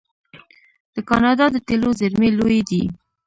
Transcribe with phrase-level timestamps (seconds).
[0.95, 2.83] د کاناډا د تیلو زیرمې لویې دي.